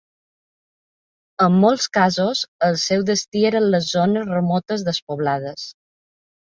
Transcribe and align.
En 1.47 1.59
molts 1.65 1.85
casos, 1.99 2.43
el 2.71 2.81
seu 2.87 3.05
destí 3.13 3.47
eren 3.53 3.71
les 3.77 3.89
zones 3.95 4.29
remotes 4.35 4.91
despoblades. 4.93 5.73